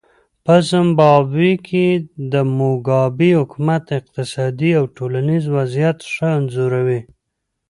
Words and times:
په 0.45 0.55
زیمبابوې 0.69 1.53
کې 1.67 1.87
د 2.31 2.33
موګابي 2.57 3.31
حکومت 3.39 3.83
اقتصادي 3.99 4.71
او 4.79 4.85
ټولنیز 4.97 5.43
وضعیت 5.57 5.97
ښه 6.13 6.27
انځوروي. 6.37 7.01